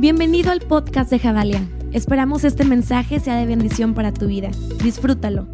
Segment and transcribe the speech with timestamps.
[0.00, 1.60] Bienvenido al podcast de Javalia.
[1.92, 4.48] Esperamos este mensaje sea de bendición para tu vida.
[4.82, 5.46] Disfrútalo.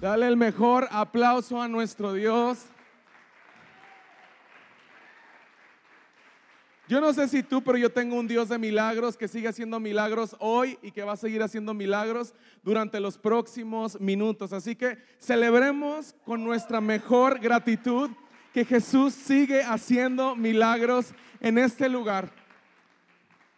[0.00, 2.58] Dale el mejor aplauso a nuestro Dios.
[6.88, 9.78] Yo no sé si tú, pero yo tengo un Dios de milagros que sigue haciendo
[9.78, 12.34] milagros hoy y que va a seguir haciendo milagros
[12.64, 14.52] durante los próximos minutos.
[14.52, 18.10] Así que celebremos con nuestra mejor gratitud
[18.52, 22.30] que Jesús sigue haciendo milagros en este lugar.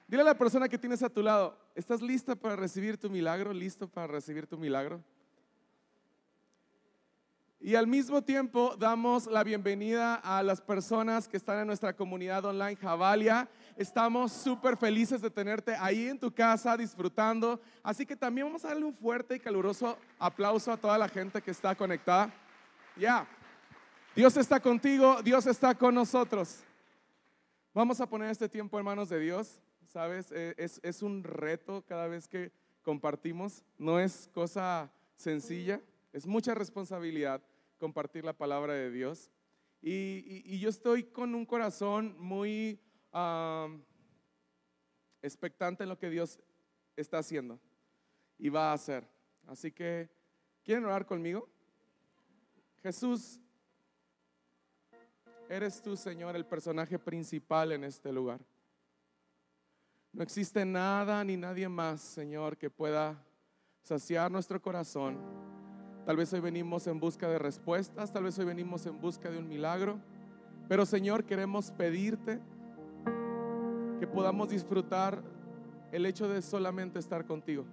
[0.06, 3.52] Dile a la persona que tienes a tu lado, ¿estás lista para recibir tu milagro?
[3.52, 5.02] ¿Listo para recibir tu milagro?
[7.60, 12.44] Y al mismo tiempo damos la bienvenida a las personas que están en nuestra comunidad
[12.44, 13.48] online Javalia.
[13.74, 17.58] Estamos súper felices de tenerte ahí en tu casa disfrutando.
[17.82, 21.40] Así que también vamos a darle un fuerte y caluroso aplauso a toda la gente
[21.40, 22.30] que está conectada.
[22.96, 23.26] Ya.
[24.14, 26.60] Dios está contigo, Dios está con nosotros.
[27.72, 30.30] Vamos a poner este tiempo en manos de Dios, ¿sabes?
[30.30, 35.80] Eh, es, un reto cada vez que compartimos, no es cosa sencilla,
[36.12, 37.42] es mucha responsabilidad
[37.76, 39.32] compartir la palabra de Dios.
[39.82, 42.78] Y, yo estoy con un corazón muy
[45.22, 46.38] expectante en lo que Dios
[46.94, 47.58] está haciendo
[48.38, 49.08] y va a hacer.
[49.48, 50.08] Así que,
[50.62, 51.48] ¿quieren orar conmigo?
[52.80, 53.40] Jesús,
[55.48, 58.40] Eres tú, Señor, el personaje principal en este lugar.
[60.12, 63.22] No existe nada ni nadie más, Señor, que pueda
[63.82, 65.18] saciar nuestro corazón.
[66.06, 69.38] Tal vez hoy venimos en busca de respuestas, tal vez hoy venimos en busca de
[69.38, 69.98] un milagro,
[70.68, 72.40] pero Señor, queremos pedirte
[74.00, 75.22] que podamos disfrutar
[75.92, 77.64] el hecho de solamente estar contigo.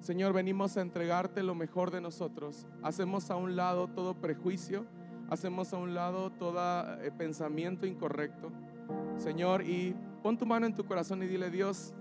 [0.00, 2.66] Señor, venimos a entregarte lo mejor de nosotros.
[2.82, 4.86] Hacemos a un lado todo prejuicio
[5.30, 6.60] hacemos a un lado todo
[7.00, 8.50] eh, pensamiento incorrecto.
[9.16, 11.94] Señor, y pon tu mano en tu corazón y dile, Dios,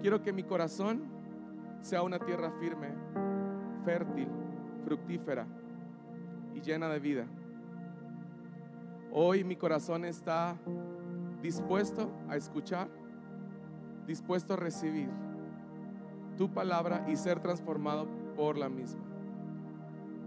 [0.00, 1.02] quiero que mi corazón
[1.80, 2.88] sea una tierra firme,
[3.84, 4.28] fértil,
[4.84, 5.46] fructífera
[6.54, 7.26] y llena de vida.
[9.12, 10.56] Hoy mi corazón está
[11.42, 12.88] dispuesto a escuchar,
[14.06, 15.08] dispuesto a recibir
[16.36, 18.06] tu palabra y ser transformado
[18.36, 19.05] por la misma.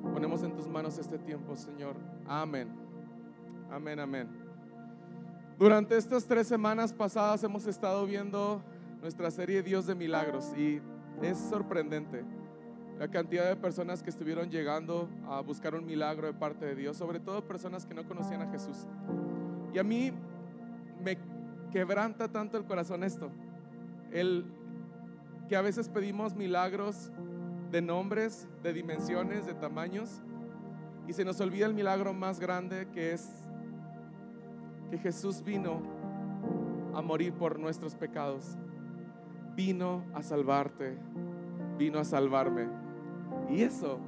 [0.02, 1.96] Ponemos en tus manos este tiempo, Señor.
[2.28, 2.70] Amén.
[3.72, 4.28] Amén, amén.
[5.58, 8.62] Durante estas tres semanas pasadas hemos estado viendo
[9.02, 10.82] nuestra serie Dios de Milagros y
[11.22, 12.24] es sorprendente
[12.98, 16.98] la cantidad de personas que estuvieron llegando a buscar un milagro de parte de Dios,
[16.98, 18.88] sobre todo personas que no conocían a Jesús.
[19.74, 20.12] Y a mí
[21.02, 21.18] me
[21.72, 23.30] quebranta tanto el corazón esto,
[24.12, 24.46] el
[25.48, 27.12] que a veces pedimos milagros
[27.72, 30.22] de nombres, de dimensiones, de tamaños.
[31.08, 33.28] Y se nos olvida el milagro más grande que es
[34.90, 35.82] que Jesús vino
[36.94, 38.58] a morir por nuestros pecados.
[39.56, 40.98] Vino a salvarte,
[41.78, 42.68] vino a salvarme.
[43.50, 44.00] Y eso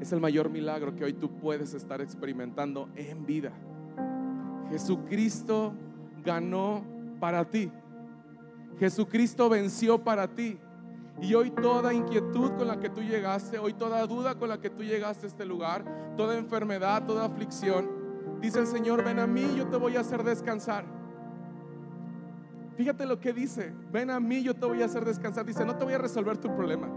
[0.00, 3.52] es el mayor milagro que hoy tú puedes estar experimentando en vida.
[4.70, 5.72] Jesucristo
[6.24, 6.84] ganó
[7.20, 7.70] para ti.
[8.78, 10.58] Jesucristo venció para ti.
[11.20, 14.68] Y hoy toda inquietud con la que tú llegaste, hoy toda duda con la que
[14.68, 15.84] tú llegaste a este lugar,
[16.16, 17.88] toda enfermedad, toda aflicción,
[18.40, 20.84] dice el Señor, ven a mí, yo te voy a hacer descansar.
[22.76, 25.46] Fíjate lo que dice, ven a mí, yo te voy a hacer descansar.
[25.46, 26.88] Dice, no te voy a resolver tu problema,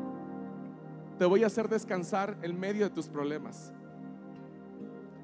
[1.17, 3.71] te voy a hacer descansar en medio de tus problemas.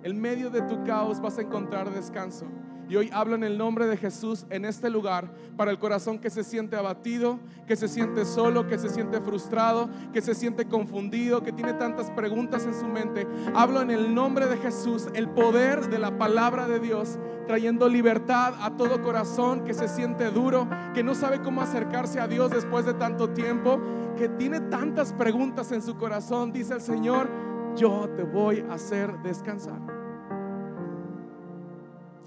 [0.03, 2.45] En medio de tu caos vas a encontrar descanso.
[2.87, 6.29] Y hoy hablo en el nombre de Jesús en este lugar para el corazón que
[6.29, 11.41] se siente abatido, que se siente solo, que se siente frustrado, que se siente confundido,
[11.41, 13.27] que tiene tantas preguntas en su mente.
[13.55, 18.53] Hablo en el nombre de Jesús, el poder de la palabra de Dios, trayendo libertad
[18.61, 22.85] a todo corazón que se siente duro, que no sabe cómo acercarse a Dios después
[22.85, 23.79] de tanto tiempo,
[24.15, 26.51] que tiene tantas preguntas en su corazón.
[26.51, 27.29] Dice el Señor,
[27.75, 29.79] yo te voy a hacer descansar.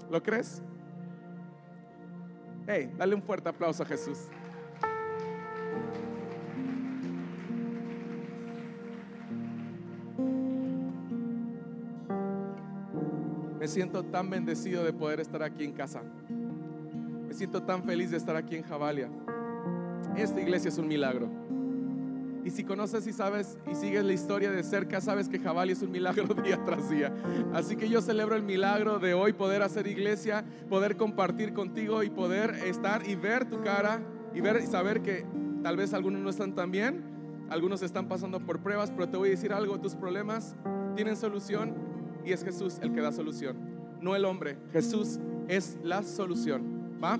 [0.09, 0.61] ¿Lo crees?
[2.67, 4.17] Hey, dale un fuerte aplauso a Jesús.
[13.59, 16.01] Me siento tan bendecido de poder estar aquí en casa.
[17.27, 19.09] Me siento tan feliz de estar aquí en Javalia.
[20.15, 21.29] Esta iglesia es un milagro.
[22.59, 25.91] Si conoces y sabes y sigues la historia de cerca, sabes que Jabali es un
[25.91, 27.15] milagro día tras día.
[27.53, 32.09] Así que yo celebro el milagro de hoy poder hacer iglesia, poder compartir contigo y
[32.09, 34.01] poder estar y ver tu cara
[34.35, 35.25] y ver y saber que
[35.63, 37.01] tal vez algunos no están tan bien,
[37.49, 40.57] algunos están pasando por pruebas, pero te voy a decir algo, tus problemas
[40.97, 41.75] tienen solución
[42.25, 43.55] y es Jesús el que da solución.
[44.01, 44.57] no el hombre.
[44.73, 45.17] Jesús
[45.47, 46.99] es la solución.
[47.01, 47.17] ¿Va?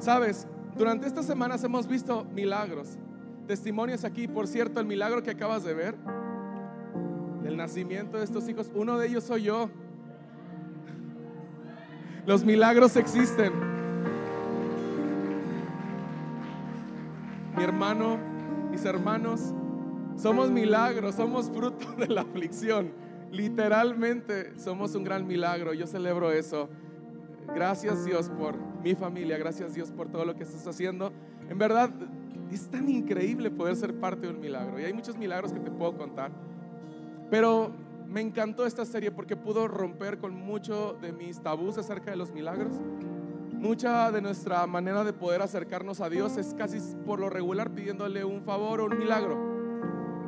[0.00, 2.98] Sabes, durante estas semanas hemos visto milagros,
[3.46, 4.28] testimonios aquí.
[4.28, 5.96] Por cierto, el milagro que acabas de ver,
[7.42, 9.70] del nacimiento de estos hijos, uno de ellos soy yo.
[12.26, 13.52] Los milagros existen.
[17.56, 18.18] Mi hermano,
[18.70, 19.54] mis hermanos,
[20.16, 22.90] somos milagros, somos fruto de la aflicción.
[23.30, 25.72] Literalmente somos un gran milagro.
[25.72, 26.68] Yo celebro eso.
[27.54, 31.12] Gracias Dios por mi familia, gracias Dios por todo lo que estás haciendo.
[31.48, 31.90] En verdad,
[32.54, 34.78] es tan increíble poder ser parte de un milagro.
[34.80, 36.30] Y hay muchos milagros que te puedo contar.
[37.30, 37.72] Pero
[38.06, 42.32] me encantó esta serie porque pudo romper con mucho de mis tabús acerca de los
[42.32, 42.80] milagros.
[43.52, 48.24] Mucha de nuestra manera de poder acercarnos a Dios es casi por lo regular pidiéndole
[48.24, 49.56] un favor o un milagro.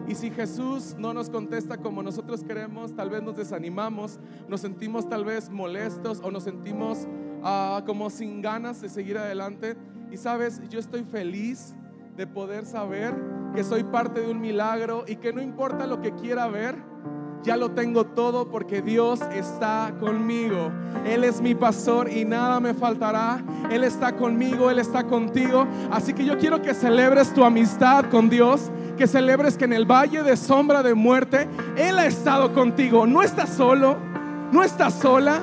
[0.08, 4.18] Y si Jesús no nos contesta como nosotros queremos, tal vez nos desanimamos,
[4.48, 7.06] nos sentimos tal vez molestos o nos sentimos
[7.42, 9.76] uh, como sin ganas de seguir adelante.
[10.10, 11.74] Y sabes, yo estoy feliz
[12.18, 13.14] de poder saber
[13.54, 16.74] que soy parte de un milagro y que no importa lo que quiera ver,
[17.44, 20.72] ya lo tengo todo porque Dios está conmigo.
[21.06, 23.40] Él es mi pastor y nada me faltará.
[23.70, 25.64] Él está conmigo, Él está contigo.
[25.92, 29.86] Así que yo quiero que celebres tu amistad con Dios, que celebres que en el
[29.86, 33.06] valle de sombra de muerte, Él ha estado contigo.
[33.06, 33.96] No estás solo,
[34.50, 35.40] no estás sola.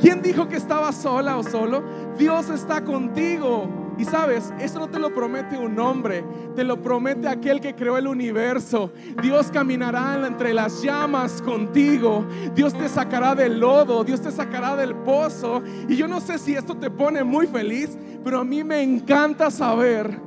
[0.00, 1.82] ¿Quién dijo que estaba sola o solo?
[2.16, 3.79] Dios está contigo.
[3.98, 6.24] Y sabes, esto no te lo promete un hombre,
[6.56, 8.92] te lo promete aquel que creó el universo.
[9.22, 12.24] Dios caminará entre las llamas contigo.
[12.54, 15.62] Dios te sacará del lodo, Dios te sacará del pozo.
[15.88, 19.50] Y yo no sé si esto te pone muy feliz, pero a mí me encanta
[19.50, 20.18] saber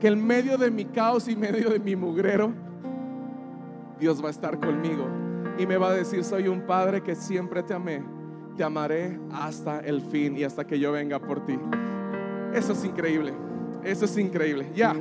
[0.00, 2.52] que en medio de mi caos y medio de mi mugrero,
[3.98, 5.06] Dios va a estar conmigo
[5.58, 8.02] y me va a decir, soy un padre que siempre te amé,
[8.56, 11.58] te amaré hasta el fin y hasta que yo venga por ti.
[12.54, 13.32] Eso es increíble.
[13.84, 14.70] Eso es increíble.
[14.74, 14.94] Ya.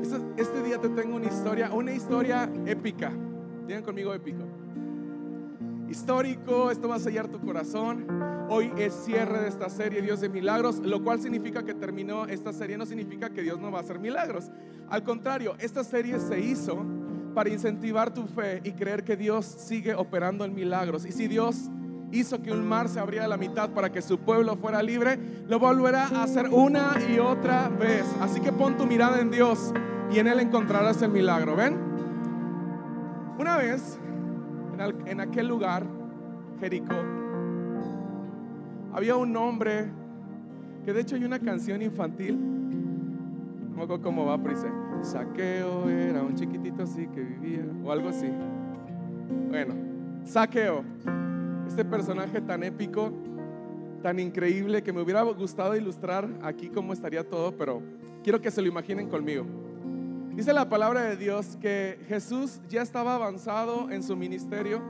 [0.00, 3.12] Este, este día te tengo una historia, una historia épica.
[3.66, 4.44] Digan conmigo épico.
[5.88, 8.06] Histórico, esto va a sellar tu corazón.
[8.48, 12.52] Hoy es cierre de esta serie Dios de Milagros, lo cual significa que terminó esta
[12.52, 14.50] serie, no significa que Dios no va a hacer milagros.
[14.88, 16.84] Al contrario, esta serie se hizo
[17.34, 21.04] para incentivar tu fe y creer que Dios sigue operando en milagros.
[21.06, 21.70] Y si Dios
[22.12, 25.18] hizo que un mar se abriera a la mitad para que su pueblo fuera libre,
[25.46, 28.04] lo volverá a hacer una y otra vez.
[28.20, 29.72] Así que pon tu mirada en Dios
[30.10, 31.56] y en Él encontrarás el milagro.
[31.56, 31.78] ¿Ven?
[33.38, 33.98] Una vez,
[35.06, 35.86] en, aquel lugar,
[36.60, 36.94] Jericó,
[38.92, 39.90] había un hombre
[40.84, 42.38] que de hecho hay una canción infantil.
[43.76, 44.54] No me cómo va, pero
[45.02, 48.28] Saqueo era un chiquitito así que vivía, o algo así.
[49.48, 49.74] Bueno,
[50.24, 50.84] Saqueo,
[51.66, 53.12] este personaje tan épico,
[54.02, 57.82] tan increíble, que me hubiera gustado ilustrar aquí cómo estaría todo, pero
[58.22, 59.46] quiero que se lo imaginen conmigo.
[60.34, 64.80] Dice la palabra de Dios que Jesús ya estaba avanzado en su ministerio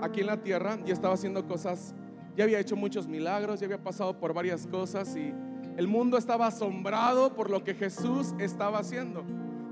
[0.00, 1.94] aquí en la tierra, ya estaba haciendo cosas,
[2.36, 5.34] ya había hecho muchos milagros, ya había pasado por varias cosas y
[5.76, 9.24] el mundo estaba asombrado por lo que Jesús estaba haciendo.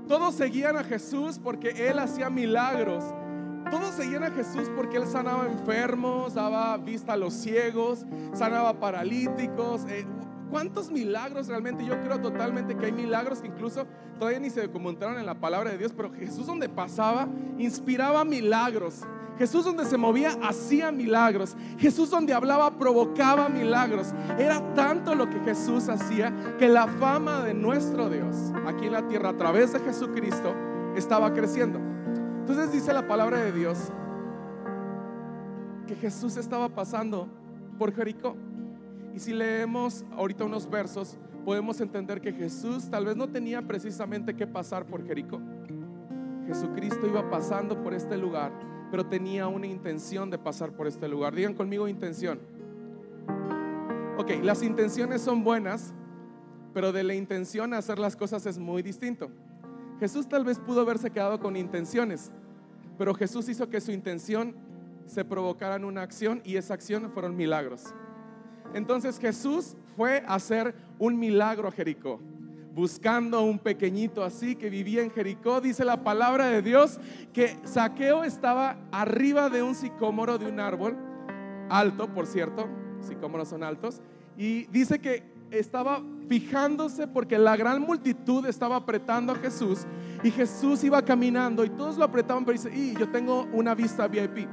[0.09, 3.03] Todos seguían a Jesús porque Él hacía milagros.
[3.69, 9.85] Todos seguían a Jesús porque Él sanaba enfermos, daba vista a los ciegos, sanaba paralíticos.
[9.87, 10.07] Eh,
[10.49, 11.85] ¿Cuántos milagros realmente?
[11.85, 13.85] Yo creo totalmente que hay milagros que incluso
[14.17, 17.27] todavía ni se documentaron en la palabra de Dios, pero Jesús donde pasaba
[17.59, 19.01] inspiraba milagros.
[19.39, 21.55] Jesús donde se movía hacía milagros.
[21.77, 24.13] Jesús donde hablaba provocaba milagros.
[24.37, 28.35] Era tanto lo que Jesús hacía que la fama de nuestro Dios
[28.67, 30.53] aquí en la tierra a través de Jesucristo
[30.97, 31.79] estaba creciendo.
[32.41, 33.77] Entonces dice la palabra de Dios
[35.87, 37.29] que Jesús estaba pasando
[37.77, 38.35] por Jericó.
[39.15, 44.35] Y si leemos ahorita unos versos, podemos entender que Jesús tal vez no tenía precisamente
[44.35, 45.39] que pasar por Jericó.
[46.45, 48.51] Jesucristo iba pasando por este lugar
[48.91, 51.35] pero tenía una intención de pasar por este lugar.
[51.35, 52.39] Digan conmigo intención.
[54.17, 55.93] Ok, las intenciones son buenas,
[56.73, 59.29] pero de la intención a hacer las cosas es muy distinto.
[59.99, 62.31] Jesús tal vez pudo haberse quedado con intenciones,
[62.97, 64.55] pero Jesús hizo que su intención
[65.05, 67.93] se provocara en una acción y esa acción fueron milagros.
[68.73, 72.19] Entonces Jesús fue a hacer un milagro a Jericó
[72.79, 75.59] buscando a un pequeñito así que vivía en Jericó.
[75.59, 76.97] Dice la palabra de Dios
[77.33, 80.95] que Saqueo estaba arriba de un sicómoro de un árbol,
[81.69, 82.69] alto, por cierto,
[83.01, 84.01] sicómoros son altos,
[84.37, 89.79] y dice que estaba fijándose porque la gran multitud estaba apretando a Jesús
[90.23, 94.07] y Jesús iba caminando y todos lo apretaban, pero dice, y yo tengo una vista
[94.07, 94.47] VIP.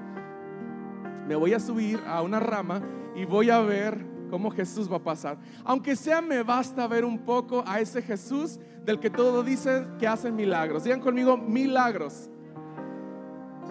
[1.28, 2.82] Me voy a subir a una rama
[3.14, 5.38] y voy a ver cómo Jesús va a pasar.
[5.64, 10.06] Aunque sea, me basta ver un poco a ese Jesús del que todo dice que
[10.06, 10.84] hace milagros.
[10.84, 12.28] Digan conmigo, milagros.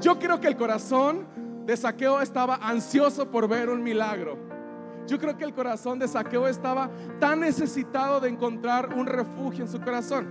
[0.02, 1.26] Yo creo que el corazón
[1.66, 4.38] de Saqueo estaba ansioso por ver un milagro.
[5.08, 9.72] Yo creo que el corazón de Saqueo estaba tan necesitado de encontrar un refugio en
[9.72, 10.28] su corazón.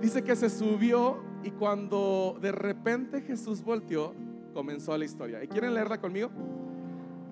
[0.00, 4.14] Dice que se subió y cuando de repente Jesús volteó,
[4.52, 5.44] comenzó la historia.
[5.44, 6.30] ¿Y quieren leerla conmigo?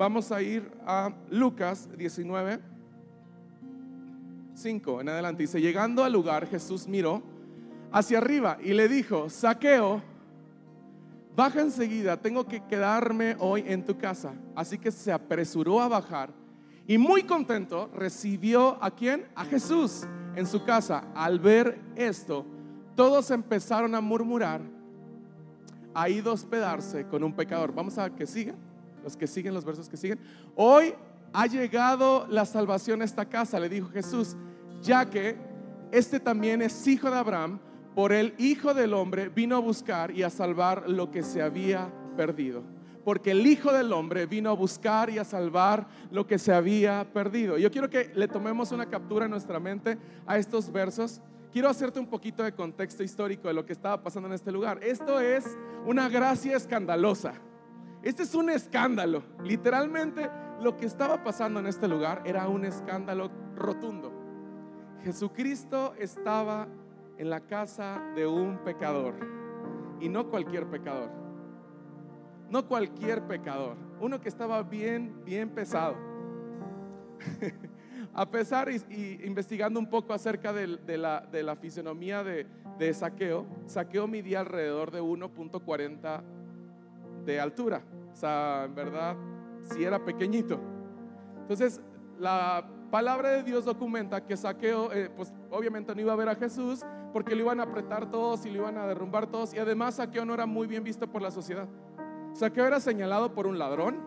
[0.01, 2.59] Vamos a ir a Lucas 19,
[4.55, 5.43] 5 en adelante.
[5.43, 7.23] Dice, llegando al lugar, Jesús miró
[7.93, 10.01] hacia arriba y le dijo, Saqueo,
[11.37, 14.33] baja enseguida, tengo que quedarme hoy en tu casa.
[14.55, 16.31] Así que se apresuró a bajar
[16.87, 19.27] y muy contento recibió a quién?
[19.35, 21.05] A Jesús en su casa.
[21.15, 22.47] Al ver esto,
[22.97, 24.63] todos empezaron a murmurar,
[25.93, 27.75] a ido a hospedarse con un pecador.
[27.75, 28.70] Vamos a que sigan,
[29.03, 30.19] los que siguen, los versos que siguen.
[30.55, 30.95] Hoy
[31.33, 34.37] ha llegado la salvación a esta casa, le dijo Jesús,
[34.83, 35.37] ya que
[35.93, 37.61] este también es hijo de Abraham
[37.95, 41.93] por el Hijo del Hombre vino a buscar y a salvar lo que se había
[42.17, 42.63] perdido.
[43.05, 47.07] Porque el Hijo del Hombre vino a buscar y a salvar lo que se había
[47.13, 47.59] perdido.
[47.59, 51.21] Yo quiero que le tomemos una captura en nuestra mente a estos versos.
[51.53, 54.79] Quiero hacerte un poquito de contexto histórico de lo que estaba pasando en este lugar.
[54.85, 55.45] Esto es
[55.85, 57.35] una gracia escandalosa.
[58.03, 59.23] Este es un escándalo.
[59.45, 60.31] Literalmente
[60.61, 64.13] lo que estaba pasando en este lugar era un escándalo rotundo.
[65.03, 66.67] Jesucristo estaba
[67.19, 69.15] en la casa de un pecador.
[70.01, 71.11] Y no cualquier pecador.
[72.49, 73.77] No cualquier pecador.
[74.01, 75.97] Uno que estaba bien, bien pesado.
[78.15, 84.41] A pesar y, investigando un poco acerca de, la, de fisionomía de, saqueo, saqueo midía
[84.41, 86.23] alrededor de 1.40
[87.25, 87.83] de altura.
[88.13, 89.17] O sea, en verdad,
[89.63, 90.61] si era pequeñito.
[91.41, 91.81] Entonces,
[92.19, 96.35] la palabra de Dios documenta que saqueo, eh, pues obviamente no iba a ver a
[96.35, 99.55] Jesús, porque lo iban a apretar todos y lo iban a derrumbar todos.
[99.55, 101.69] Y además Saqueo no era muy bien visto por la sociedad.
[102.33, 103.99] Saqueo era señalado por un ladrón,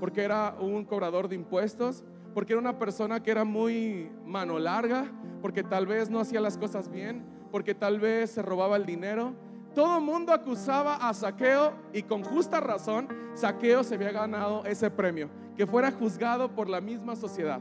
[0.00, 5.10] porque era un cobrador de impuestos, porque era una persona que era muy mano larga,
[5.42, 9.34] porque tal vez no hacía las cosas bien, porque tal vez se robaba el dinero.
[9.78, 15.30] Todo mundo acusaba a Saqueo y con justa razón Saqueo se había ganado ese premio,
[15.56, 17.60] que fuera juzgado por la misma sociedad.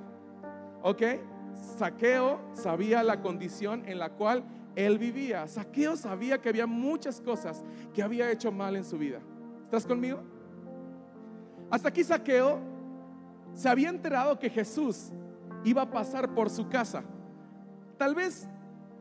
[0.82, 1.04] ¿Ok?
[1.78, 4.44] Saqueo sabía la condición en la cual
[4.76, 5.48] él vivía.
[5.48, 9.20] Saqueo sabía que había muchas cosas que había hecho mal en su vida.
[9.66, 10.24] ¿Estás conmigo?
[11.70, 12.60] Hasta aquí Saqueo
[13.54, 15.12] se había enterado que Jesús
[15.64, 17.04] iba a pasar por su casa.
[18.00, 18.50] Tal vez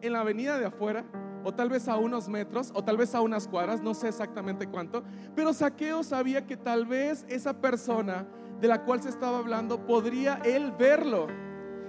[0.02, 1.06] en la avenida de afuera,
[1.44, 4.66] o tal vez a unos metros, o tal vez a unas cuadras, no sé exactamente
[4.66, 5.02] cuánto,
[5.34, 8.26] pero Saqueo sabía que tal vez esa persona
[8.60, 11.26] de la cual se estaba hablando podría él verlo.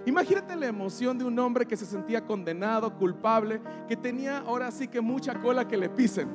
[0.05, 4.87] Imagínate la emoción de un hombre que se sentía condenado, culpable, que tenía ahora sí
[4.87, 6.29] que mucha cola que le pisen.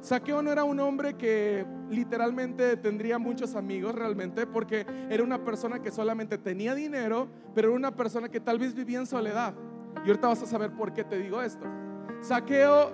[0.00, 5.80] Saqueo no era un hombre que literalmente tendría muchos amigos realmente porque era una persona
[5.80, 9.54] que solamente tenía dinero, pero era una persona que tal vez vivía en soledad.
[10.04, 11.66] Y ahorita vas a saber por qué te digo esto.
[12.20, 12.90] Saqueo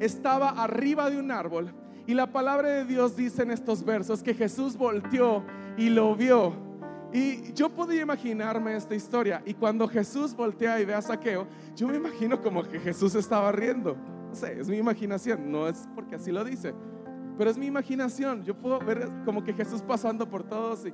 [0.00, 1.72] estaba arriba de un árbol
[2.06, 5.44] y la palabra de Dios dice en estos versos que Jesús volteó
[5.76, 6.66] y lo vio
[7.12, 9.42] y yo podía imaginarme esta historia.
[9.46, 13.50] Y cuando Jesús voltea y ve a Saqueo, yo me imagino como que Jesús estaba
[13.52, 13.96] riendo.
[14.28, 16.74] No sé, es mi imaginación, no es porque así lo dice,
[17.38, 18.44] pero es mi imaginación.
[18.44, 20.92] Yo puedo ver como que Jesús pasando por todos y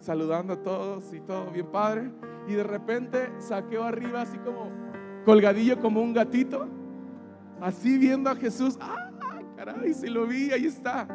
[0.00, 2.12] saludando a todos y todo bien padre.
[2.46, 4.70] Y de repente Saqueo arriba, así como
[5.24, 6.68] colgadillo como un gatito,
[7.62, 8.76] así viendo a Jesús.
[8.80, 9.10] ¡Ah,
[9.56, 9.94] caray!
[9.94, 11.08] Si lo vi, ahí está.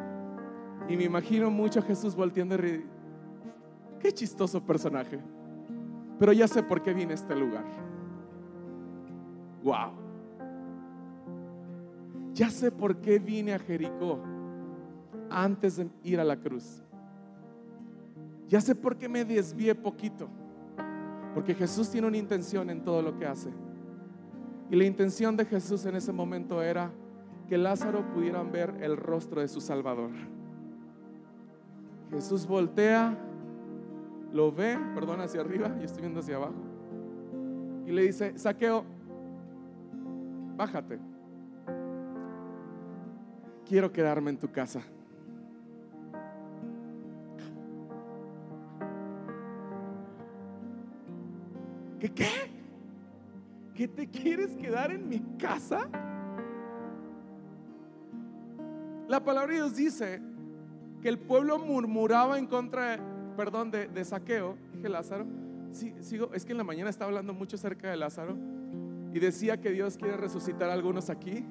[0.88, 2.86] Y me imagino mucho a Jesús volteando y
[4.00, 5.20] Qué chistoso personaje.
[6.20, 7.66] Pero ya sé por qué vine a este lugar.
[9.64, 9.92] Wow.
[12.34, 14.20] Ya sé por qué vine a Jericó
[15.30, 16.84] antes de ir a la cruz.
[18.48, 20.30] Ya sé por qué me desvié poquito.
[21.34, 23.50] Porque Jesús tiene una intención en todo lo que hace.
[24.70, 26.92] Y la intención de Jesús en ese momento era
[27.48, 30.12] que Lázaro pudiera ver el rostro de su Salvador.
[32.12, 33.18] Jesús voltea
[34.34, 36.54] lo ve, perdón, hacia arriba, y estoy viendo hacia abajo.
[37.86, 38.84] Y le dice, saqueo,
[40.58, 41.00] bájate.
[43.66, 44.82] Quiero quedarme en tu casa.
[52.00, 52.57] ¿Qué qué?
[53.78, 55.88] ¿Que te quieres quedar en mi casa?
[59.08, 60.20] La palabra de Dios dice
[61.00, 62.98] que el pueblo murmuraba en contra,
[63.38, 64.58] perdón, de, de saqueo.
[64.74, 65.28] Dije Lázaro.
[65.74, 68.36] Sí, sigo, es que en la mañana estaba hablando mucho acerca de Lázaro
[69.14, 71.46] y decía que Dios quiere resucitar a algunos aquí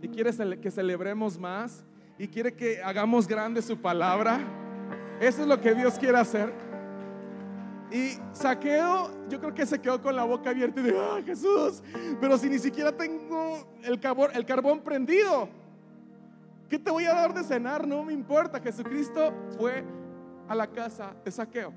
[0.00, 1.84] y quiere que celebremos más
[2.20, 4.38] y quiere que hagamos grande su palabra.
[5.20, 6.67] Eso es lo que Dios quiere hacer.
[7.90, 11.82] Y saqueo, yo creo que se quedó con la boca abierta y de, ah, Jesús,
[12.20, 15.48] pero si ni siquiera tengo el carbón, el carbón prendido,
[16.68, 17.86] ¿qué te voy a dar de cenar?
[17.86, 18.60] No me importa.
[18.60, 19.84] Jesucristo fue
[20.48, 21.72] a la casa de saqueo.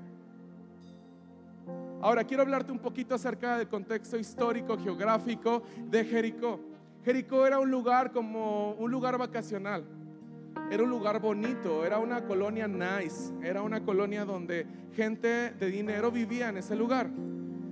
[2.02, 6.60] Ahora quiero hablarte un poquito acerca del contexto histórico, geográfico de Jericó.
[7.04, 9.84] Jericó era un lugar como un lugar vacacional.
[10.72, 16.10] Era un lugar bonito, era una colonia nice, era una colonia donde gente de dinero
[16.10, 17.10] vivía en ese lugar.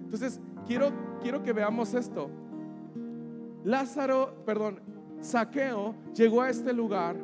[0.05, 0.93] Entonces, quiero,
[1.23, 2.29] quiero que veamos esto.
[3.65, 4.81] Lázaro, perdón,
[5.23, 7.17] Saqueo llegó a este lugar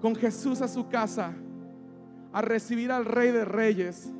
[0.00, 1.32] con Jesús a su casa
[2.32, 4.12] a recibir al Rey de Reyes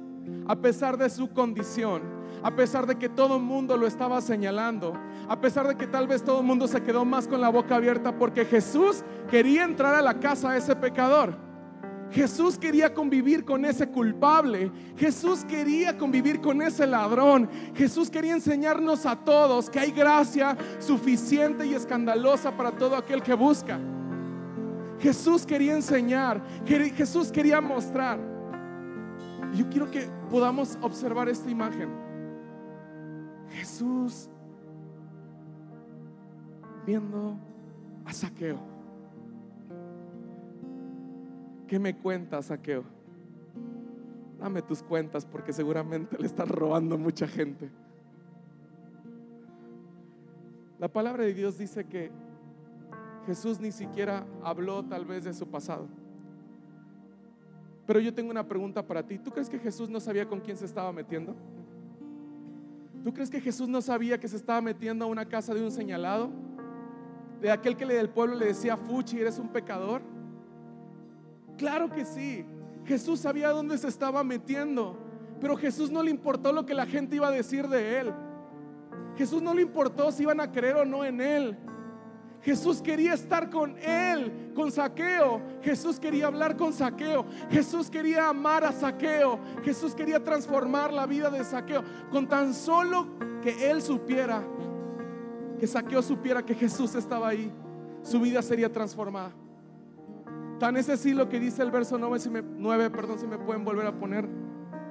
[0.49, 2.03] a pesar de su condición,
[2.43, 4.95] a pesar de que todo el mundo lo estaba señalando,
[5.29, 7.77] a pesar de que tal vez todo el mundo se quedó más con la boca
[7.77, 11.47] abierta porque Jesús quería entrar a la casa de ese pecador.
[12.11, 14.71] Jesús quería convivir con ese culpable.
[14.97, 17.49] Jesús quería convivir con ese ladrón.
[17.75, 23.35] Jesús quería enseñarnos a todos que hay gracia suficiente y escandalosa para todo aquel que
[23.35, 23.79] busca.
[25.01, 28.19] Jesús quería enseñar, Jesús quería mostrar.
[29.55, 32.06] Yo quiero que podamos observar esta imagen.
[33.51, 34.29] Jesús
[36.87, 37.37] viendo
[38.05, 38.59] a Saqueo.
[41.67, 42.85] ¿Qué me cuentas, Saqueo?
[44.39, 47.71] Dame tus cuentas porque seguramente le estás robando mucha gente.
[50.79, 52.11] La palabra de Dios dice que
[53.27, 55.89] Jesús ni siquiera habló tal vez de su pasado.
[57.87, 59.19] Pero yo tengo una pregunta para ti.
[59.19, 61.35] ¿Tú crees que Jesús no sabía con quién se estaba metiendo?
[63.07, 65.71] ¿Tú crees que Jesús no sabía que se estaba metiendo a una casa de un
[65.71, 66.29] señalado?
[67.41, 70.03] De aquel que le del pueblo le decía, Fuchi, eres un pecador.
[71.57, 72.45] Claro que sí.
[72.85, 74.99] Jesús sabía dónde se estaba metiendo.
[75.41, 78.13] Pero Jesús no le importó lo que la gente iba a decir de él.
[79.17, 81.57] Jesús no le importó si iban a creer o no en él.
[82.47, 85.41] Jesús quería estar con él, con Saqueo.
[85.63, 87.27] Jesús quería hablar con Saqueo.
[87.51, 89.41] Jesús quería amar a Saqueo.
[89.65, 91.83] Jesús quería transformar la vida de Saqueo.
[92.09, 93.09] Con tan solo
[93.43, 94.45] que él supiera,
[95.59, 97.51] que Saqueo supiera que Jesús estaba ahí,
[98.03, 99.33] su vida sería transformada.
[100.61, 103.39] Tan es así lo que dice el verso 9, si me, 9, perdón, si me
[103.39, 104.29] pueden volver a poner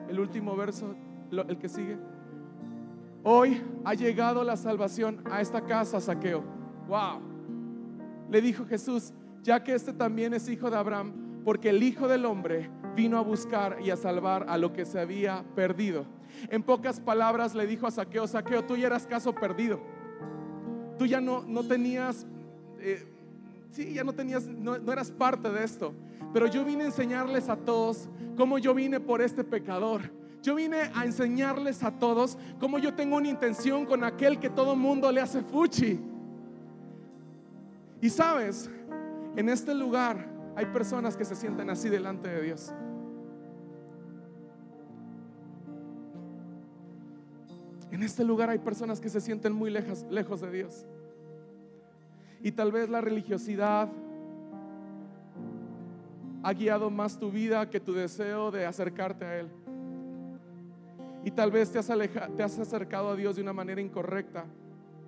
[0.09, 0.93] el último verso,
[1.31, 1.97] el que sigue.
[3.23, 6.43] Hoy ha llegado la salvación a esta casa, Saqueo.
[6.89, 7.34] Wow
[8.29, 12.25] le dijo Jesús, ya que este también es hijo de Abraham, porque el Hijo del
[12.25, 16.05] Hombre vino a buscar y a salvar a lo que se había perdido.
[16.49, 19.79] En pocas palabras le dijo a Saqueo, Saqueo, tú ya eras caso perdido.
[20.97, 22.25] Tú ya no, no tenías,
[22.79, 23.05] eh,
[23.69, 25.93] sí, ya no tenías, no, no eras parte de esto.
[26.33, 30.11] Pero yo vine a enseñarles a todos cómo yo vine por este pecador.
[30.41, 34.75] Yo vine a enseñarles a todos cómo yo tengo una intención con aquel que todo
[34.75, 35.99] mundo le hace fuchi.
[38.05, 38.69] Y sabes,
[39.35, 42.71] en este lugar hay personas que se sienten así delante de Dios.
[47.89, 50.85] En este lugar hay personas que se sienten muy lejos, lejos de Dios.
[52.43, 53.89] Y tal vez la religiosidad
[56.43, 59.49] ha guiado más tu vida que tu deseo de acercarte a Él.
[61.23, 64.45] Y tal vez te has, te has acercado a Dios de una manera incorrecta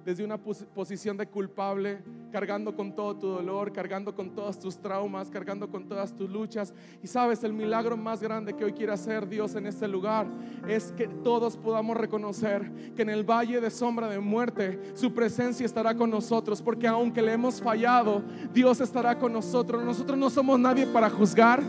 [0.08, 5.30] desde una posición de culpable, cargando con todo tu dolor, cargando con todos tus traumas,
[5.30, 6.74] cargando con todas tus luchas.
[7.04, 10.26] Y sabes, el milagro más grande que hoy quiere hacer Dios en este lugar
[10.66, 15.66] es que todos podamos reconocer que en el valle de sombra de muerte su presencia
[15.66, 19.84] estará con nosotros, porque aunque le hemos fallado, Dios estará con nosotros.
[19.84, 21.62] Nosotros no somos nadie para juzgar.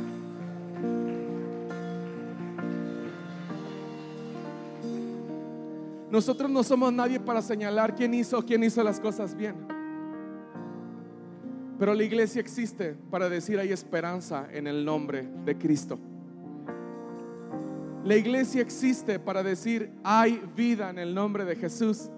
[6.11, 9.55] Nosotros no somos nadie para señalar quién hizo quién hizo las cosas bien.
[11.79, 15.99] Pero la iglesia existe para decir hay esperanza en el nombre de Cristo.
[18.05, 22.11] La iglesia existe para decir hay vida en el nombre de Jesús.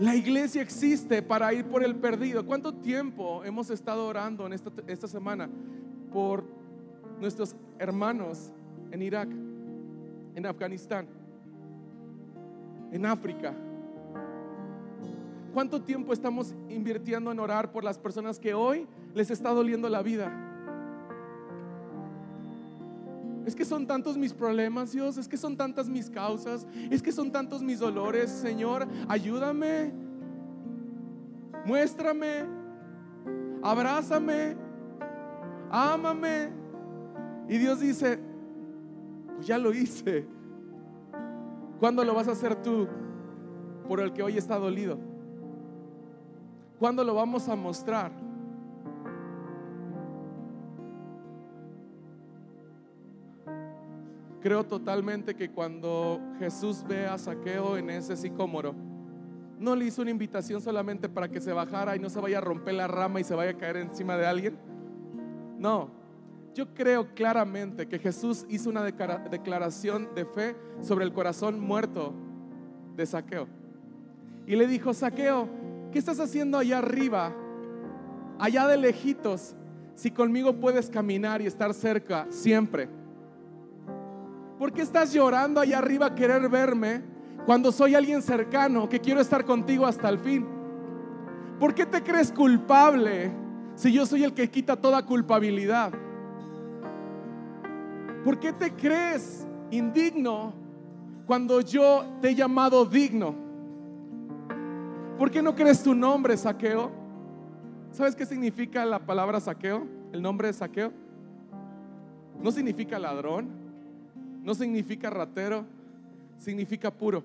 [0.00, 2.44] La iglesia existe para ir por el perdido.
[2.46, 5.48] ¿Cuánto tiempo hemos estado orando en esta, esta semana
[6.12, 6.44] por
[7.20, 8.50] nuestros hermanos
[8.90, 9.28] en Irak,
[10.34, 11.21] en Afganistán?
[12.92, 13.54] En África.
[15.52, 20.02] ¿Cuánto tiempo estamos invirtiendo en orar por las personas que hoy les está doliendo la
[20.02, 20.32] vida?
[23.44, 25.16] Es que son tantos mis problemas, Dios.
[25.16, 26.66] Es que son tantas mis causas.
[26.90, 28.30] Es que son tantos mis dolores.
[28.30, 29.92] Señor, ayúdame.
[31.66, 32.44] Muéstrame.
[33.62, 34.56] Abrázame.
[35.70, 36.50] Ámame.
[37.48, 38.20] Y Dios dice,
[39.34, 40.24] pues ya lo hice.
[41.82, 42.86] ¿Cuándo lo vas a hacer tú
[43.88, 45.00] por el que hoy está dolido?
[46.78, 48.12] ¿Cuándo lo vamos a mostrar?
[54.40, 58.76] Creo totalmente que cuando Jesús ve a Saqueo en ese sicómoro,
[59.58, 62.42] no le hizo una invitación solamente para que se bajara y no se vaya a
[62.42, 64.56] romper la rama y se vaya a caer encima de alguien.
[65.58, 65.90] No,
[66.54, 72.12] yo creo claramente que Jesús hizo una declaración de fe sobre el corazón muerto
[72.94, 73.46] de Saqueo.
[74.46, 75.48] Y le dijo, Saqueo,
[75.92, 77.32] ¿qué estás haciendo allá arriba,
[78.38, 79.54] allá de lejitos,
[79.94, 82.88] si conmigo puedes caminar y estar cerca siempre?
[84.58, 87.02] ¿Por qué estás llorando allá arriba querer verme
[87.46, 90.46] cuando soy alguien cercano que quiero estar contigo hasta el fin?
[91.58, 93.30] ¿Por qué te crees culpable
[93.74, 95.92] si yo soy el que quita toda culpabilidad?
[98.24, 100.52] ¿Por qué te crees indigno
[101.26, 103.34] cuando yo te he llamado digno?
[105.18, 106.90] ¿Por qué no crees tu nombre, saqueo?
[107.90, 109.86] ¿Sabes qué significa la palabra saqueo?
[110.12, 110.92] El nombre de saqueo.
[112.40, 113.48] No significa ladrón,
[114.42, 115.64] no significa ratero,
[116.38, 117.22] significa puro.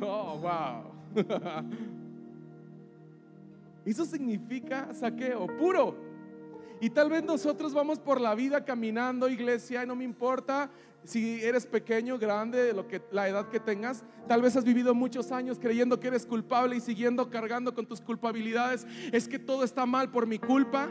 [0.00, 0.94] Oh, wow.
[3.84, 6.13] Eso significa saqueo, puro.
[6.84, 10.70] Y tal vez nosotros vamos por la vida caminando, iglesia, y no me importa
[11.02, 14.04] si eres pequeño, grande, lo que, la edad que tengas.
[14.28, 18.02] Tal vez has vivido muchos años creyendo que eres culpable y siguiendo cargando con tus
[18.02, 18.86] culpabilidades.
[19.12, 20.90] Es que todo está mal por mi culpa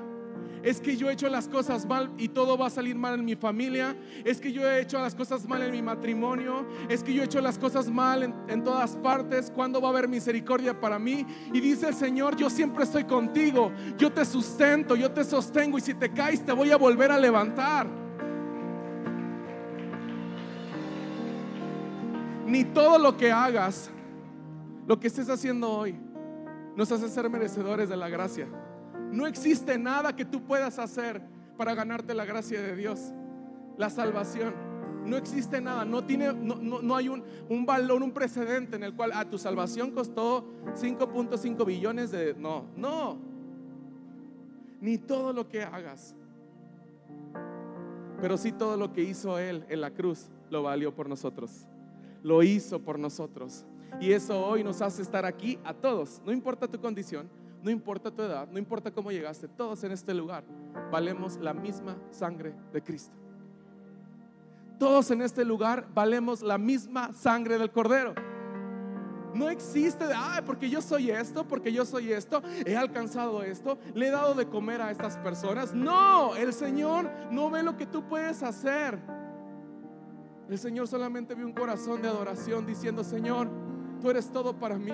[0.64, 3.26] es que yo he hecho las cosas mal y todo va a salir mal en
[3.26, 7.14] mi familia, es que yo he hecho las cosas mal en mi matrimonio, es que
[7.14, 10.98] yo he hecho las cosas mal en, todas partes, ¿cuándo va a haber misericordia para
[10.98, 11.28] mí?
[11.52, 15.82] Y dice el Señor, yo siempre estoy contigo, yo te sustento, yo te sostengo y
[15.82, 17.86] si te caes te voy a volver a levantar.
[22.48, 23.90] Ni todo lo que hagas,
[24.88, 26.00] lo que estés haciendo hoy,
[26.78, 28.48] nos hace ser merecedores de la gracia.
[29.14, 31.22] No existe nada que tú puedas hacer
[31.56, 33.14] para ganarte la gracia de Dios,
[33.78, 34.56] la salvación.
[35.06, 39.12] No existe nada, no, tiene, no, hay un, un, valor, un precedente en el cual
[39.12, 42.34] a ah, tu salvación costó 5.5 billones de...
[42.34, 43.20] No, no.
[44.82, 46.16] Ni todo lo que hagas.
[48.20, 51.68] Pero sí todo lo que hizo Él en la cruz lo valió por nosotros.
[52.24, 53.64] Lo hizo por nosotros.
[54.02, 56.20] Y eso hoy nos hace estar aquí a todos.
[56.26, 57.30] No importa tu condición,
[57.64, 60.44] no importa tu edad, no importa cómo llegaste, todos en este lugar
[60.92, 63.16] valemos la misma sangre de Cristo.
[64.78, 68.14] Todos en este lugar valemos la misma sangre del Cordero.
[69.34, 74.08] No existe ay, porque yo soy esto, porque yo soy esto, he alcanzado esto, le
[74.08, 75.74] he dado de comer a estas personas.
[75.74, 79.00] No, el Señor no ve lo que tú puedes hacer.
[80.50, 83.50] El Señor solamente ve un corazón de adoración diciendo, Señor,
[84.02, 84.94] tú eres todo para mí.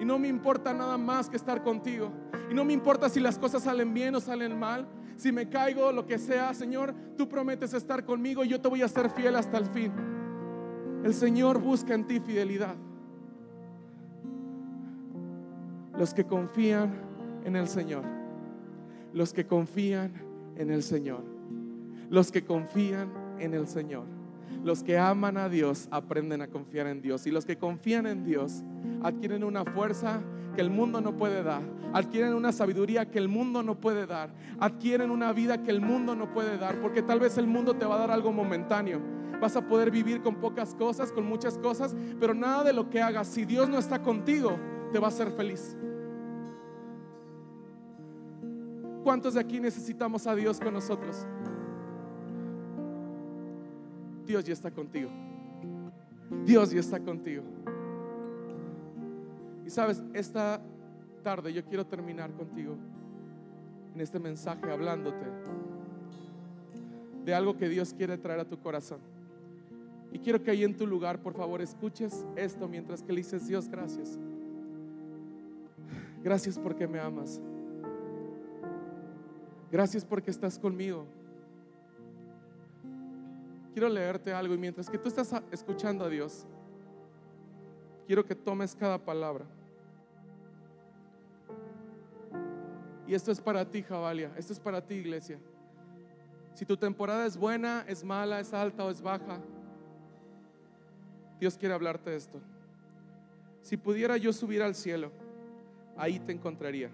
[0.00, 2.10] Y no me importa nada más que estar contigo.
[2.50, 4.86] Y no me importa si las cosas salen bien o salen mal.
[5.16, 8.82] Si me caigo, lo que sea, Señor, tú prometes estar conmigo y yo te voy
[8.82, 9.92] a ser fiel hasta el fin.
[11.04, 12.76] El Señor busca en ti fidelidad.
[15.96, 16.94] Los que confían
[17.44, 18.04] en el Señor.
[19.12, 20.12] Los que confían
[20.56, 21.24] en el Señor.
[22.10, 24.17] Los que confían en el Señor.
[24.64, 27.26] Los que aman a Dios aprenden a confiar en Dios.
[27.26, 28.62] Y los que confían en Dios
[29.02, 30.20] adquieren una fuerza
[30.54, 31.62] que el mundo no puede dar.
[31.92, 34.30] Adquieren una sabiduría que el mundo no puede dar.
[34.58, 36.80] Adquieren una vida que el mundo no puede dar.
[36.80, 39.00] Porque tal vez el mundo te va a dar algo momentáneo.
[39.40, 41.94] Vas a poder vivir con pocas cosas, con muchas cosas.
[42.18, 44.58] Pero nada de lo que hagas, si Dios no está contigo,
[44.92, 45.76] te va a hacer feliz.
[49.04, 51.26] ¿Cuántos de aquí necesitamos a Dios con nosotros?
[54.28, 55.08] Dios ya está contigo.
[56.44, 57.42] Dios ya está contigo.
[59.64, 60.60] Y sabes, esta
[61.22, 62.76] tarde yo quiero terminar contigo
[63.94, 65.24] en este mensaje hablándote
[67.24, 68.98] de algo que Dios quiere traer a tu corazón.
[70.12, 73.48] Y quiero que ahí en tu lugar, por favor, escuches esto mientras que le dices,
[73.48, 74.18] Dios, gracias.
[76.22, 77.40] Gracias porque me amas.
[79.72, 81.06] Gracias porque estás conmigo
[83.78, 86.44] quiero leerte algo y mientras que tú estás escuchando a Dios,
[88.08, 89.44] quiero que tomes cada palabra.
[93.06, 94.32] Y esto es para ti, Javalia.
[94.36, 95.38] Esto es para ti, iglesia.
[96.54, 99.38] Si tu temporada es buena, es mala, es alta o es baja,
[101.38, 102.40] Dios quiere hablarte de esto.
[103.62, 105.12] Si pudiera yo subir al cielo,
[105.96, 106.90] ahí te encontraría.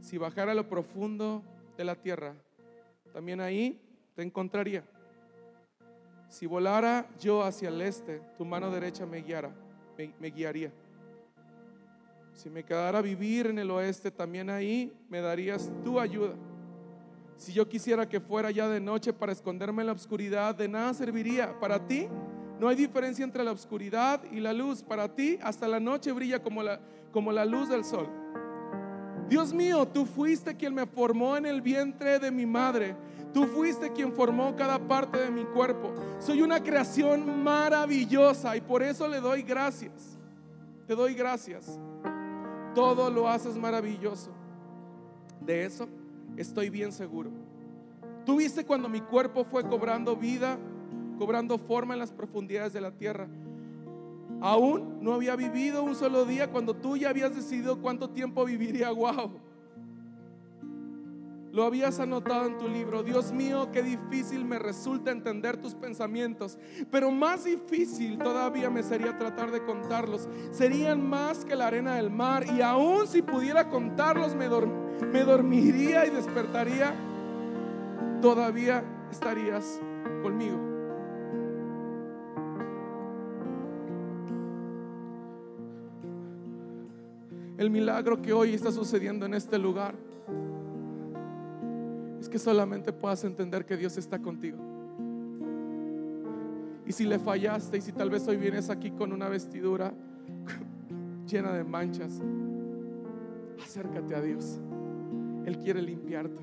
[0.00, 1.44] Si bajara a lo profundo
[1.76, 2.34] de la tierra,
[3.12, 3.80] también ahí
[4.16, 4.82] te encontraría.
[6.30, 9.50] Si volara yo hacia el este, tu mano derecha me guiara,
[9.98, 10.72] me, guiaría.
[12.32, 16.34] Si me quedara vivir en el oeste, también ahí me darías tu ayuda.
[17.36, 20.94] Si yo quisiera que fuera ya de noche para esconderme en la oscuridad, de nada
[20.94, 21.58] serviría.
[21.58, 22.06] Para ti
[22.60, 24.84] no hay diferencia entre la oscuridad y la luz.
[24.84, 26.78] Para ti hasta la noche brilla como la,
[27.10, 28.08] como la luz del sol.
[29.28, 32.94] Dios mío, tú fuiste quien me formó en el vientre de mi madre.
[33.32, 35.92] Tú fuiste quien formó cada parte de mi cuerpo.
[36.18, 40.18] Soy una creación maravillosa y por eso le doy gracias.
[40.86, 41.78] Te doy gracias.
[42.74, 44.30] Todo lo haces maravilloso.
[45.40, 45.88] De eso
[46.36, 47.30] estoy bien seguro.
[48.26, 50.58] Tú viste cuando mi cuerpo fue cobrando vida,
[51.18, 53.28] cobrando forma en las profundidades de la tierra.
[54.40, 58.90] Aún no había vivido un solo día cuando tú ya habías decidido cuánto tiempo viviría.
[58.90, 59.49] Wow.
[61.52, 63.02] Lo habías anotado en tu libro.
[63.02, 66.58] Dios mío, qué difícil me resulta entender tus pensamientos.
[66.90, 70.28] Pero más difícil todavía me sería tratar de contarlos.
[70.52, 72.46] Serían más que la arena del mar.
[72.56, 76.94] Y aún si pudiera contarlos, me, me dormiría y despertaría.
[78.22, 79.80] Todavía estarías
[80.22, 80.58] conmigo.
[87.58, 89.94] El milagro que hoy está sucediendo en este lugar
[92.20, 94.58] es que solamente puedas entender que Dios está contigo.
[96.86, 99.94] Y si le fallaste y si tal vez hoy vienes aquí con una vestidura
[101.26, 102.20] llena de manchas,
[103.62, 104.60] acércate a Dios.
[105.46, 106.42] Él quiere limpiarte.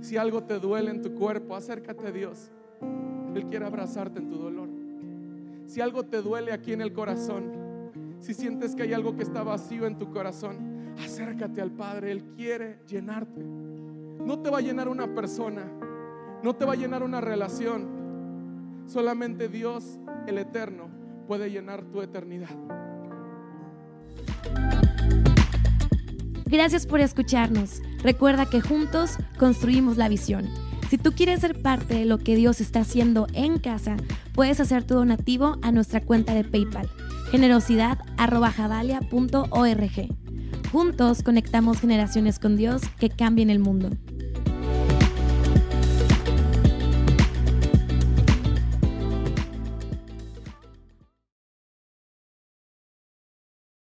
[0.00, 2.50] Si algo te duele en tu cuerpo, acércate a Dios.
[3.34, 4.68] Él quiere abrazarte en tu dolor.
[5.66, 7.66] Si algo te duele aquí en el corazón,
[8.20, 12.12] si sientes que hay algo que está vacío en tu corazón, acércate al Padre.
[12.12, 13.44] Él quiere llenarte.
[14.24, 15.64] No te va a llenar una persona,
[16.42, 18.84] no te va a llenar una relación.
[18.86, 20.88] Solamente Dios, el Eterno,
[21.26, 22.56] puede llenar tu eternidad.
[26.46, 27.82] Gracias por escucharnos.
[28.02, 30.48] Recuerda que juntos construimos la visión.
[30.88, 33.96] Si tú quieres ser parte de lo que Dios está haciendo en casa,
[34.32, 36.88] puedes hacer tu donativo a nuestra cuenta de PayPal,
[37.32, 40.25] generosidad.javalia.org.
[40.72, 43.90] Juntos conectamos generaciones con Dios que cambien el mundo.